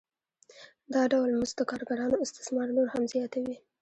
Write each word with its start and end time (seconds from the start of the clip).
دا 0.93 1.01
ډول 1.11 1.29
مزد 1.39 1.55
د 1.59 1.61
کارګرانو 1.69 2.21
استثمار 2.25 2.67
نور 2.77 2.87
هم 2.93 3.03
زیاتوي 3.13 3.55